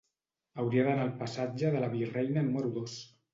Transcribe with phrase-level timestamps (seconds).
[0.61, 2.99] Hauria d'anar al passatge de la Virreina número dos.